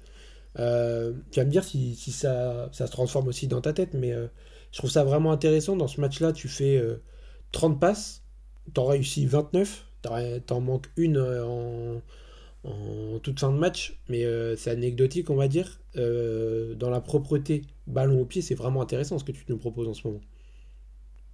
Euh, 0.58 1.12
tu 1.30 1.40
vas 1.40 1.46
me 1.46 1.50
dire 1.50 1.64
si, 1.64 1.94
ça, 1.94 2.68
ça 2.72 2.87
se 2.87 2.92
transforme 2.92 3.28
aussi 3.28 3.46
dans 3.48 3.60
ta 3.60 3.72
tête, 3.72 3.94
mais 3.94 4.12
euh, 4.12 4.26
je 4.72 4.78
trouve 4.78 4.90
ça 4.90 5.04
vraiment 5.04 5.32
intéressant. 5.32 5.76
Dans 5.76 5.88
ce 5.88 6.00
match-là, 6.00 6.32
tu 6.32 6.48
fais 6.48 6.76
euh, 6.76 7.02
30 7.52 7.80
passes, 7.80 8.25
t'en 8.75 8.87
réussis 8.87 9.26
29, 9.26 9.87
t'en 10.02 10.16
t'en 10.46 10.60
manques 10.60 10.88
une 10.96 11.18
en, 11.18 12.00
en 12.64 13.18
toute 13.20 13.40
fin 13.40 13.52
de 13.52 13.58
match, 13.58 14.00
mais 14.08 14.25
c'est 14.56 14.70
anecdotique, 14.70 15.30
on 15.30 15.37
va 15.37 15.48
dire. 15.48 15.80
Dans 15.94 16.90
la 16.90 17.00
propreté, 17.00 17.62
ballon 17.87 18.20
au 18.20 18.25
pied, 18.25 18.42
c'est 18.42 18.54
vraiment 18.54 18.82
intéressant 18.82 19.18
ce 19.18 19.25
que 19.25 19.32
tu 19.32 19.44
nous 19.48 19.58
proposes 19.58 19.88
en 19.88 19.94
ce 19.94 20.06
moment. 20.06 20.20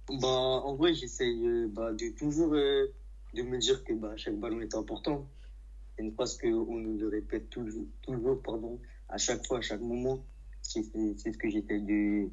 Bah, 0.09 0.27
en 0.27 0.75
vrai, 0.75 0.93
j'essaye 0.93 1.45
euh, 1.47 1.67
bah, 1.67 1.91
de 1.93 2.15
toujours 2.17 2.53
euh, 2.53 2.87
de 3.33 3.41
me 3.41 3.57
dire 3.57 3.83
que 3.83 3.93
bah, 3.93 4.13
chaque 4.17 4.39
ballon 4.39 4.61
est 4.61 4.75
important. 4.75 5.27
C'est 5.95 6.03
une 6.03 6.13
phrase 6.13 6.37
qu'on 6.37 6.75
nous 6.77 6.97
le 6.97 7.07
répète 7.07 7.49
toujours, 7.49 7.85
toujours 8.03 8.41
pardon, 8.41 8.79
à 9.09 9.17
chaque 9.17 9.45
fois, 9.47 9.59
à 9.59 9.61
chaque 9.61 9.81
moment. 9.81 10.25
C'est 10.61 10.83
ce 10.83 11.37
que 11.37 11.49
j'essaie 11.49 11.79
de 11.79 12.29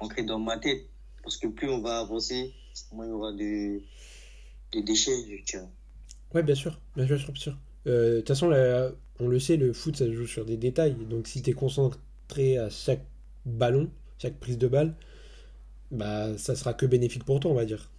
ancrer 0.00 0.24
dans 0.24 0.38
ma 0.38 0.58
tête. 0.58 0.88
Parce 1.22 1.36
que 1.38 1.48
plus 1.48 1.68
on 1.68 1.80
va 1.80 2.00
avancer, 2.00 2.54
moins 2.92 3.06
il 3.06 3.08
y 3.08 3.12
aura 3.12 3.32
de, 3.32 3.80
de 4.72 4.80
déchets, 4.80 5.16
je. 5.26 5.58
Ouais, 6.34 6.42
bien 6.42 6.54
sûr, 6.54 6.80
bien 6.94 7.06
sûr, 7.06 7.16
bien 7.16 7.34
sûr. 7.34 7.58
Euh, 7.86 8.16
De 8.16 8.18
toute 8.18 8.28
façon, 8.28 8.48
là, 8.48 8.90
on 9.18 9.28
le 9.28 9.38
sait, 9.40 9.56
le 9.56 9.72
foot, 9.72 9.96
ça 9.96 10.10
joue 10.10 10.26
sur 10.26 10.44
des 10.44 10.56
détails. 10.56 10.94
Donc, 11.08 11.26
si 11.26 11.42
tu 11.42 11.50
es 11.50 11.52
concentré 11.52 12.58
à 12.58 12.68
chaque 12.70 13.04
ballon, 13.44 13.90
chaque 14.18 14.38
prise 14.38 14.58
de 14.58 14.68
balle, 14.68 14.94
bah, 15.90 16.36
ça 16.38 16.54
sera 16.56 16.74
que 16.74 16.86
bénéfique 16.86 17.24
pour 17.24 17.40
toi, 17.40 17.50
on 17.50 17.54
va 17.54 17.64
dire. 17.64 17.90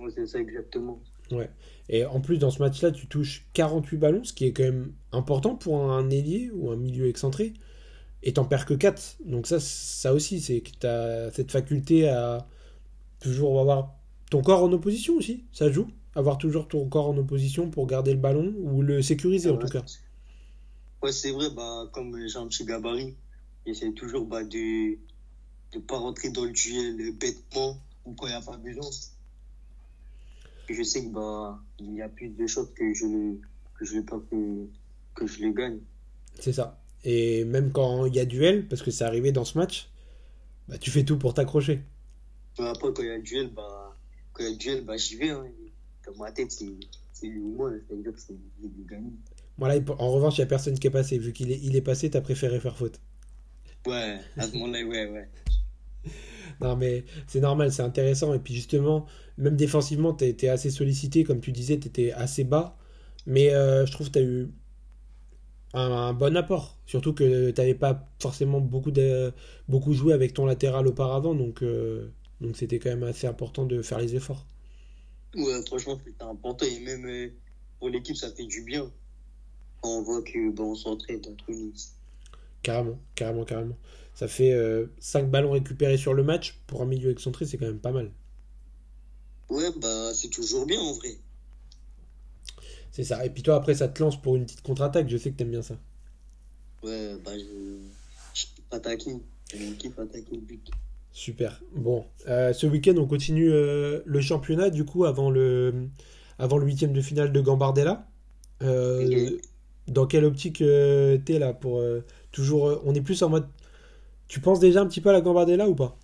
Ouais, 0.00 0.10
c'est 0.10 0.26
ça 0.26 0.40
exactement. 0.40 1.00
Ouais. 1.30 1.50
Et 1.88 2.04
en 2.06 2.20
plus, 2.20 2.38
dans 2.38 2.50
ce 2.50 2.58
match-là, 2.60 2.90
tu 2.90 3.06
touches 3.06 3.46
48 3.52 3.96
ballons, 3.98 4.24
ce 4.24 4.32
qui 4.32 4.44
est 4.46 4.52
quand 4.52 4.62
même 4.64 4.94
important 5.12 5.56
pour 5.56 5.90
un 5.90 6.08
ailier 6.10 6.50
ou 6.54 6.70
un 6.70 6.76
milieu 6.76 7.06
excentré. 7.08 7.52
Et 8.22 8.34
t'en 8.34 8.44
perds 8.46 8.66
que 8.66 8.74
4. 8.74 9.18
Donc, 9.24 9.46
ça, 9.46 9.60
ça 9.60 10.14
aussi, 10.14 10.40
c'est 10.40 10.62
que 10.62 10.70
tu 10.80 10.86
as 10.86 11.30
cette 11.32 11.52
faculté 11.52 12.08
à 12.08 12.48
toujours 13.20 13.60
avoir 13.60 13.96
ton 14.30 14.42
corps 14.42 14.64
en 14.64 14.72
opposition 14.72 15.16
aussi. 15.16 15.46
Ça 15.52 15.70
joue. 15.72 15.88
avoir 16.14 16.38
toujours 16.38 16.68
ton 16.68 16.88
corps 16.88 17.08
en 17.10 17.16
opposition 17.18 17.70
pour 17.70 17.86
garder 17.86 18.12
le 18.12 18.20
ballon 18.20 18.54
ou 18.58 18.82
le 18.82 19.02
sécuriser 19.02 19.50
en 19.50 19.56
Ouais, 19.56 19.58
tout 19.58 19.68
cas. 19.68 19.84
Ouais, 21.02 21.12
c'est 21.12 21.32
vrai, 21.32 21.50
bah, 21.50 21.88
comme 21.92 22.16
j'ai 22.26 22.38
un 22.38 22.46
petit 22.48 22.64
gabarit, 22.64 23.16
j'essaie 23.66 23.92
toujours 23.92 24.26
bah, 24.26 24.44
de 24.44 24.98
ne 25.74 25.80
pas 25.80 25.98
rentrer 25.98 26.30
dans 26.30 26.44
le 26.44 26.52
duel 26.52 27.12
bêtement 27.18 27.76
ou 28.04 28.12
quand 28.14 28.26
il 28.26 28.30
n'y 28.30 28.36
a 28.36 28.40
pas 28.40 28.56
besoin. 28.56 28.88
Je 30.68 30.82
sais 30.82 31.02
que 31.04 31.08
bah, 31.08 31.58
il 31.78 31.94
y 31.94 32.02
a 32.02 32.08
plus 32.08 32.28
de 32.28 32.46
chances 32.46 32.68
que 32.74 32.92
je 32.94 33.06
le, 33.06 33.40
que 33.78 33.84
je 33.84 34.00
pas 34.00 34.20
que, 34.30 34.66
que 35.14 35.26
je 35.26 35.40
le 35.42 35.52
gagne. 35.52 35.78
C'est 36.38 36.52
ça. 36.52 36.78
Et 37.04 37.44
même 37.44 37.72
quand 37.72 38.04
il 38.06 38.14
y 38.14 38.20
a 38.20 38.24
duel, 38.26 38.66
parce 38.68 38.82
que 38.82 38.90
c'est 38.90 39.04
arrivé 39.04 39.32
dans 39.32 39.44
ce 39.44 39.56
match, 39.56 39.88
bah, 40.68 40.76
tu 40.78 40.90
fais 40.90 41.04
tout 41.04 41.16
pour 41.18 41.32
t'accrocher. 41.32 41.80
Mais 42.58 42.66
après, 42.66 42.92
quand 42.92 43.02
il 43.02 43.08
y 43.08 43.12
a 43.12 43.18
duel, 43.18 43.50
bah, 43.54 43.96
quand 44.32 44.44
il 44.44 44.50
y 44.50 44.54
a 44.54 44.56
duel, 44.56 44.84
bah, 44.84 44.96
j'y 44.96 45.16
vais. 45.16 45.30
Hein. 45.30 45.46
Dans 46.06 46.14
ma 46.16 46.32
tête, 46.32 46.50
c'est 46.50 47.26
lui 47.26 47.40
ou 47.40 47.54
moi, 47.54 47.70
c'est-à-dire 47.88 48.12
que 48.12 48.20
c'est 48.20 48.32
vais 48.32 48.84
gagner. 48.88 49.12
Voilà, 49.56 49.76
il- 49.76 49.84
en 49.98 50.10
revanche, 50.12 50.36
il 50.38 50.40
n'y 50.40 50.44
a 50.44 50.48
personne 50.48 50.78
qui 50.78 50.86
est 50.86 50.90
passé. 50.90 51.18
Vu 51.18 51.32
qu'il 51.32 51.50
est, 51.50 51.58
il 51.62 51.76
est 51.76 51.82
passé, 51.82 52.10
t'as 52.10 52.20
préféré 52.20 52.60
faire 52.60 52.76
faute. 52.76 53.00
Ouais, 53.86 54.18
à 54.36 54.46
ce 54.46 54.52
moment-là, 54.52 54.82
ouais, 54.84 55.06
ouais. 55.10 55.28
Non, 56.60 56.74
mais 56.74 57.04
c'est 57.28 57.38
normal, 57.38 57.70
c'est 57.72 57.82
intéressant. 57.82 58.34
Et 58.34 58.40
puis 58.40 58.52
justement, 58.52 59.06
même 59.36 59.54
défensivement, 59.54 60.12
tu 60.12 60.24
été 60.24 60.48
assez 60.48 60.70
sollicité. 60.70 61.22
Comme 61.22 61.40
tu 61.40 61.52
disais, 61.52 61.78
tu 61.78 61.86
étais 61.86 62.10
assez 62.12 62.42
bas. 62.42 62.76
Mais 63.26 63.54
euh, 63.54 63.86
je 63.86 63.92
trouve 63.92 64.08
que 64.08 64.14
tu 64.14 64.18
as 64.18 64.22
eu 64.22 64.50
un, 65.74 65.80
un 65.80 66.12
bon 66.14 66.36
apport. 66.36 66.76
Surtout 66.86 67.12
que 67.14 67.50
tu 67.50 67.60
n'avais 67.60 67.74
pas 67.74 68.08
forcément 68.18 68.60
beaucoup, 68.60 68.90
de, 68.90 69.32
beaucoup 69.68 69.92
joué 69.92 70.12
avec 70.14 70.34
ton 70.34 70.46
latéral 70.46 70.88
auparavant. 70.88 71.34
Donc 71.34 71.62
euh, 71.62 72.10
donc 72.40 72.56
c'était 72.56 72.78
quand 72.78 72.90
même 72.90 73.02
assez 73.02 73.26
important 73.26 73.66
de 73.66 73.82
faire 73.82 73.98
les 73.98 74.14
efforts. 74.14 74.46
Ouais, 75.34 75.60
franchement, 75.66 75.98
c'était 76.04 76.22
important. 76.22 76.66
Et 76.66 76.80
même 76.80 77.06
euh, 77.06 77.28
pour 77.78 77.90
l'équipe, 77.90 78.16
ça 78.16 78.32
fait 78.32 78.46
du 78.46 78.62
bien. 78.62 78.90
Quand 79.80 79.90
on 79.90 80.02
voit 80.02 80.22
que 80.22 80.50
bah, 80.50 80.62
on 80.62 80.74
s'entraide 80.74 81.26
entre 81.26 81.52
nous. 81.52 81.72
Carrément, 82.62 82.98
carrément, 83.14 83.44
carrément. 83.44 83.76
Ça 84.18 84.26
fait 84.26 84.50
euh, 84.52 84.86
5 84.98 85.30
ballons 85.30 85.52
récupérés 85.52 85.96
sur 85.96 86.12
le 86.12 86.24
match. 86.24 86.58
Pour 86.66 86.82
un 86.82 86.86
milieu 86.86 87.12
excentré, 87.12 87.46
c'est 87.46 87.56
quand 87.56 87.66
même 87.66 87.78
pas 87.78 87.92
mal. 87.92 88.10
Ouais, 89.48 89.70
bah, 89.80 90.12
c'est 90.12 90.28
toujours 90.28 90.66
bien 90.66 90.80
en 90.80 90.92
vrai. 90.94 91.18
C'est 92.90 93.04
ça. 93.04 93.24
Et 93.24 93.30
puis 93.30 93.44
toi, 93.44 93.54
après, 93.54 93.74
ça 93.74 93.86
te 93.86 94.02
lance 94.02 94.20
pour 94.20 94.34
une 94.34 94.44
petite 94.44 94.62
contre-attaque. 94.62 95.08
Je 95.08 95.16
sais 95.16 95.30
que 95.30 95.36
t'aimes 95.36 95.52
bien 95.52 95.62
ça. 95.62 95.76
Ouais, 96.82 97.16
bah, 97.24 97.30
je, 97.38 97.78
je 98.34 98.42
kiffe 98.46 98.64
attaquer. 98.72 99.16
Je 99.54 99.72
kiffe 99.74 99.98
attaquer 100.00 100.34
le 100.34 100.40
but. 100.40 100.68
Super. 101.12 101.62
Bon, 101.76 102.04
euh, 102.26 102.52
ce 102.52 102.66
week-end, 102.66 102.96
on 102.98 103.06
continue 103.06 103.52
euh, 103.52 104.00
le 104.04 104.20
championnat, 104.20 104.70
du 104.70 104.84
coup, 104.84 105.04
avant 105.04 105.30
le, 105.30 105.88
avant 106.40 106.58
le 106.58 106.66
huitième 106.66 106.92
de 106.92 107.00
finale 107.00 107.32
de 107.32 107.40
Gambardella. 107.40 108.08
Euh, 108.64 109.30
dans 109.86 110.06
quelle 110.08 110.24
optique 110.24 110.60
euh, 110.60 111.18
t'es 111.24 111.38
là 111.38 111.52
pour 111.54 111.78
euh, 111.78 112.04
toujours. 112.32 112.68
euh, 112.68 112.82
on 112.84 112.94
est 112.96 113.00
plus 113.00 113.22
en 113.22 113.28
mode. 113.30 113.46
Tu 114.28 114.40
penses 114.40 114.60
déjà 114.60 114.82
un 114.82 114.86
petit 114.86 115.00
peu 115.00 115.08
à 115.08 115.12
la 115.12 115.20
Gambardella 115.20 115.68
ou 115.68 115.74
pas? 115.74 115.98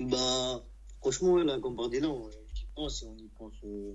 Bah, 0.00 0.64
franchement, 1.00 1.34
ouais, 1.34 1.44
la 1.44 1.58
Gambardella, 1.58 2.08
on 2.08 2.28
j'y 2.54 2.66
pense 2.74 3.02
et 3.02 3.06
on 3.06 3.16
y 3.16 3.28
pense 3.38 3.52
euh, 3.64 3.92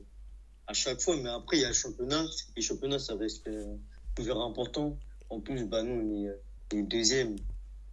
à 0.67 0.73
chaque 0.73 1.01
fois. 1.01 1.15
Mais 1.17 1.29
après, 1.29 1.57
il 1.57 1.61
y 1.61 1.65
a 1.65 1.69
le 1.69 1.73
championnat. 1.73 2.23
Les 2.55 2.61
championnats, 2.61 2.99
ça 2.99 3.15
reste 3.15 3.47
euh, 3.47 3.75
toujours 4.15 4.41
important. 4.43 4.97
En 5.29 5.39
plus, 5.39 5.65
bah, 5.65 5.83
nous, 5.83 5.93
on 5.93 6.23
est 6.23 6.27
euh, 6.27 6.41
les 6.71 6.83
deuxièmes. 6.83 7.35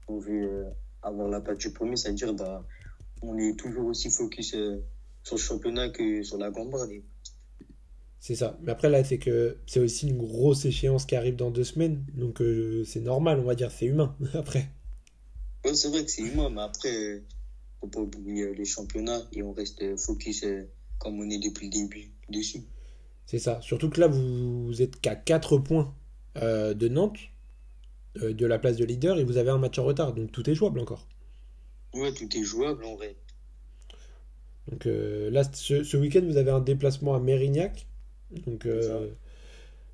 On 0.08 0.18
veut 0.18 0.42
euh, 0.42 0.70
avoir 1.02 1.28
la 1.28 1.40
place 1.40 1.58
du 1.58 1.72
premier, 1.72 1.96
c'est-à-dire, 1.96 2.34
bah, 2.34 2.62
on 3.22 3.38
est 3.38 3.58
toujours 3.58 3.86
aussi 3.86 4.10
focus 4.10 4.50
sur 4.50 5.36
le 5.36 5.40
championnat 5.40 5.88
que 5.88 6.22
sur 6.22 6.36
la 6.36 6.50
Gambardella. 6.50 7.02
C'est 8.24 8.36
ça. 8.36 8.58
Mais 8.62 8.72
après, 8.72 8.88
là, 8.88 9.04
c'est 9.04 9.18
que 9.18 9.58
c'est 9.66 9.80
aussi 9.80 10.08
une 10.08 10.16
grosse 10.16 10.64
échéance 10.64 11.04
qui 11.04 11.14
arrive 11.14 11.36
dans 11.36 11.50
deux 11.50 11.62
semaines. 11.62 12.06
Donc, 12.14 12.40
euh, 12.40 12.82
c'est 12.86 13.00
normal, 13.00 13.38
on 13.38 13.44
va 13.44 13.54
dire, 13.54 13.70
c'est 13.70 13.84
humain. 13.84 14.16
Après, 14.32 14.66
Ouais, 15.64 15.74
c'est 15.74 15.88
vrai 15.88 16.04
que 16.04 16.10
c'est 16.12 16.22
humain, 16.22 16.48
mais 16.50 16.60
après, 16.62 17.24
faut 17.80 17.88
pas 17.88 18.00
oublier 18.00 18.54
les 18.54 18.64
championnats 18.66 19.22
et 19.32 19.42
on 19.42 19.52
reste 19.52 19.96
focus 19.98 20.44
euh, 20.44 20.64
comme 20.98 21.20
on 21.20 21.30
est 21.30 21.38
depuis 21.38 21.66
le 21.66 21.72
début 21.72 22.12
dessus. 22.28 22.64
c'est 23.26 23.38
ça. 23.38 23.60
Surtout 23.62 23.90
que 23.90 24.00
là, 24.00 24.06
vous, 24.08 24.80
êtes 24.82 25.00
qu'à 25.00 25.14
4 25.16 25.58
points 25.58 25.94
euh, 26.38 26.74
de 26.74 26.88
Nantes, 26.88 27.18
euh, 28.22 28.32
de 28.34 28.46
la 28.46 28.58
place 28.58 28.76
de 28.76 28.84
leader, 28.84 29.18
et 29.20 29.24
vous 29.24 29.36
avez 29.36 29.50
un 29.50 29.58
match 29.58 29.78
en 29.78 29.84
retard. 29.84 30.14
Donc, 30.14 30.32
tout 30.32 30.48
est 30.50 30.54
jouable 30.54 30.80
encore. 30.80 31.06
Ouais, 31.94 32.12
tout 32.12 32.28
est 32.36 32.42
jouable 32.44 32.84
en 32.84 32.94
vrai. 32.96 33.16
Donc 34.68 34.86
euh, 34.86 35.30
là, 35.30 35.42
ce, 35.52 35.84
ce 35.84 35.96
week-end, 35.96 36.22
vous 36.24 36.36
avez 36.36 36.50
un 36.50 36.60
déplacement 36.60 37.14
à 37.14 37.20
Mérignac. 37.20 37.86
Donc, 38.46 38.66
ça. 38.80 39.00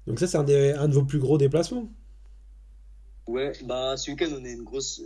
donc 0.07 0.19
ça, 0.19 0.27
c'est 0.27 0.37
un, 0.39 0.45
des- 0.45 0.73
un 0.73 0.89
de 0.89 0.95
vos 0.95 1.05
plus 1.05 1.19
gros 1.19 1.39
déplacements. 1.39 1.91
Ouais, 3.27 3.53
bah 3.65 3.97
ce 3.97 4.11
week-end 4.11 4.29
on 4.33 4.45
a 4.45 4.49
une 4.51 4.63
grosse. 4.65 5.01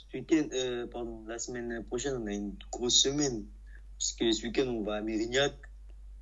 Euh, 0.00 0.10
ce 0.12 0.16
week-end, 0.16 0.48
euh, 0.52 0.86
pardon, 0.86 1.22
la 1.26 1.38
semaine 1.38 1.84
prochaine 1.84 2.16
on 2.22 2.26
a 2.26 2.32
une 2.32 2.54
grosse 2.70 3.00
semaine. 3.02 3.44
Parce 3.98 4.12
que 4.12 4.30
ce 4.32 4.42
week-end 4.46 4.66
on 4.68 4.82
va 4.82 4.96
à 4.96 5.00
Mérignac. 5.02 5.52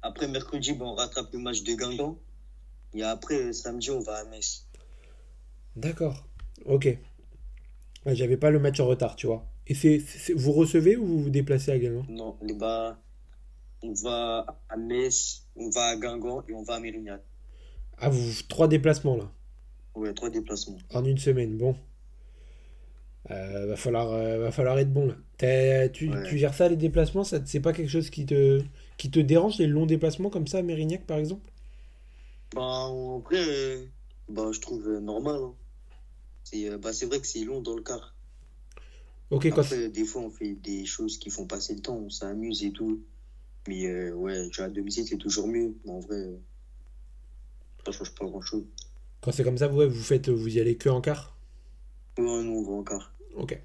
Après 0.02 0.28
mercredi, 0.28 0.76
on 0.80 0.94
rattrape 0.94 1.32
le 1.32 1.38
match 1.38 1.62
de 1.62 1.74
Guingamp. 1.74 2.18
Et 2.94 3.02
après 3.02 3.36
euh, 3.48 3.52
samedi 3.52 3.90
on 3.90 4.00
va 4.00 4.16
à 4.18 4.24
Metz. 4.24 4.66
D'accord. 5.76 6.26
Ok. 6.64 6.98
J'avais 8.06 8.36
pas 8.36 8.50
le 8.50 8.58
match 8.58 8.80
en 8.80 8.86
retard, 8.86 9.16
tu 9.16 9.26
vois. 9.26 9.46
Et 9.66 9.74
c'est, 9.74 9.98
vous 10.34 10.52
recevez 10.52 10.96
ou 10.96 11.04
vous 11.04 11.22
vous 11.24 11.30
déplacez 11.30 11.70
à 11.72 11.78
Guingamp? 11.78 12.06
Non, 12.08 12.38
bah, 12.58 12.98
on 13.82 13.92
va 13.92 14.46
à 14.70 14.76
Metz, 14.76 15.46
on 15.56 15.68
va 15.68 15.82
à 15.88 15.96
Guingamp 15.96 16.42
et 16.48 16.54
on 16.54 16.62
va 16.62 16.74
à 16.76 16.80
Mérignac. 16.80 17.20
Ah, 17.98 18.08
vous, 18.08 18.42
trois 18.48 18.66
déplacements 18.68 19.16
là, 19.16 19.30
Ouais, 19.94 20.14
trois 20.14 20.30
déplacements. 20.30 20.78
en 20.94 21.04
une 21.04 21.18
semaine. 21.18 21.58
Bon. 21.58 21.76
Euh, 23.30 23.66
va 23.66 23.76
falloir, 23.76 24.10
euh, 24.12 24.38
va 24.38 24.50
falloir 24.50 24.78
être 24.78 24.92
bon 24.92 25.06
là. 25.06 25.88
Tu, 25.90 26.08
Ouais. 26.08 26.22
tu 26.22 26.38
gères 26.38 26.54
ça, 26.54 26.68
les 26.68 26.76
déplacements? 26.76 27.24
Ça, 27.24 27.40
c'est 27.44 27.60
pas 27.60 27.72
quelque 27.72 27.88
chose 27.90 28.10
qui 28.10 28.24
te, 28.26 28.62
qui 28.96 29.10
te 29.10 29.18
dérange, 29.20 29.58
les 29.58 29.66
longs 29.66 29.86
déplacements 29.86 30.30
comme 30.30 30.46
ça 30.46 30.58
à 30.58 30.62
Mérignac, 30.62 31.04
par 31.06 31.18
exemple? 31.18 31.50
Bah 32.54 32.60
en 32.88 33.20
vrai, 33.20 33.38
euh, 33.38 33.86
bah 34.28 34.50
je 34.52 34.60
trouve 34.60 34.86
normal. 35.00 35.36
hein. 35.42 35.54
C'est 36.44 36.78
bah, 36.78 36.92
c'est 36.92 37.06
vrai 37.06 37.20
que 37.20 37.26
c'est 37.28 37.44
long 37.44 37.62
dans 37.62 37.76
le 37.76 37.82
car. 37.82 38.16
Ok, 39.30 39.46
Après, 39.50 39.90
des 39.90 40.06
fois, 40.06 40.22
on 40.22 40.30
fait 40.30 40.54
des 40.54 40.86
choses 40.86 41.18
qui 41.18 41.28
font 41.28 41.46
passer 41.46 41.74
le 41.74 41.80
temps, 41.82 41.96
on 41.96 42.08
s'amuse 42.10 42.64
et 42.64 42.72
tout. 42.72 43.04
Mais 43.68 44.10
ouais, 44.12 44.50
jouer 44.52 44.66
à 44.66 44.70
domicile, 44.70 45.06
c'est 45.08 45.18
toujours 45.18 45.48
mieux. 45.48 45.76
Mais 45.84 45.92
en 45.92 46.00
vrai, 46.00 46.40
ça 47.84 47.90
change 47.90 48.14
pas 48.14 48.24
grand-chose. 48.24 48.64
quand 49.20 49.30
c'est 49.32 49.44
comme 49.44 49.58
ça, 49.58 49.68
vous, 49.68 49.78
ouais, 49.78 49.86
vous 49.86 50.02
faites, 50.02 50.28
vous 50.28 50.56
y 50.56 50.60
allez 50.60 50.76
que 50.76 50.88
en 50.88 51.00
quart? 51.00 51.36
Ouais, 52.18 52.42
nous, 52.44 52.52
on 52.58 52.62
va 52.64 52.72
encore. 52.72 53.14
Ok, 53.34 53.58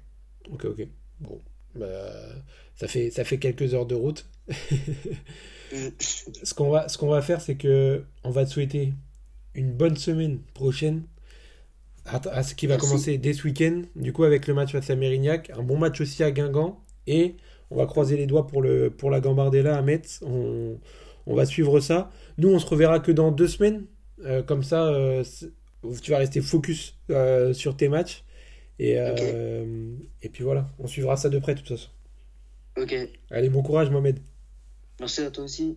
ok, 0.50 0.64
ok. 0.66 0.88
Bon, 1.20 1.42
bah, 1.74 1.86
ça 2.74 2.88
fait, 2.88 3.10
ça 3.10 3.24
fait 3.24 3.38
quelques 3.38 3.74
heures 3.74 3.86
de 3.86 3.94
route. 3.94 4.28
Mm. 5.72 5.90
Ce 6.42 6.54
qu'on 6.54 6.70
va, 6.70 6.88
ce 6.88 6.98
qu'on 6.98 7.08
va 7.08 7.22
faire, 7.22 7.40
c'est 7.40 7.56
que 7.56 8.04
on 8.22 8.30
va 8.30 8.44
te 8.44 8.50
souhaiter 8.50 8.94
une 9.54 9.72
bonne 9.72 9.96
semaine 9.96 10.40
prochaine, 10.54 11.04
à, 12.04 12.16
à 12.28 12.42
ce 12.42 12.54
qui 12.54 12.66
va 12.66 12.76
Merci. 12.76 12.78
commencer 12.78 13.18
dès 13.18 13.32
ce 13.32 13.44
week-end, 13.44 13.82
du 13.96 14.12
coup 14.12 14.24
avec 14.24 14.46
le 14.46 14.54
match 14.54 14.72
face 14.72 14.90
à 14.90 14.96
Mérignac, 14.96 15.50
un 15.50 15.62
bon 15.62 15.78
match 15.78 16.00
aussi 16.00 16.22
à 16.22 16.30
Guingamp, 16.30 16.82
et 17.06 17.36
on 17.70 17.76
va 17.76 17.86
croiser 17.86 18.16
les 18.16 18.26
doigts 18.26 18.46
pour 18.46 18.62
le, 18.62 18.90
pour 18.90 19.10
la 19.10 19.20
Gambardella 19.20 19.76
à 19.76 19.82
Metz. 19.82 20.20
On, 20.26 20.78
on 21.26 21.34
va 21.34 21.46
suivre 21.46 21.80
ça. 21.80 22.10
Nous, 22.38 22.48
on 22.52 22.58
se 22.58 22.66
reverra 22.66 23.00
que 23.00 23.12
dans 23.12 23.32
deux 23.32 23.48
semaines, 23.48 23.86
Euh, 24.24 24.42
comme 24.44 24.62
ça, 24.62 24.86
euh, 24.88 25.24
tu 26.02 26.10
vas 26.12 26.18
rester 26.18 26.40
focus 26.40 26.96
euh, 27.10 27.52
sur 27.52 27.76
tes 27.76 27.88
matchs. 27.88 28.23
Euh, 28.80 29.96
et, 30.22 30.28
puis 30.28 30.42
voilà, 30.42 30.66
on 30.78 30.86
suivra 30.86 31.16
ça 31.16 31.28
de 31.28 31.38
près 31.38 31.54
de 31.54 31.60
toute 31.60 31.68
façon. 31.68 31.90
Ok. 32.76 32.94
Allez, 33.30 33.48
bon 33.48 33.62
courage 33.62 33.90
Mohamed. 33.90 34.18
Merci 34.98 35.22
à 35.22 35.30
toi 35.30 35.44
aussi. 35.44 35.76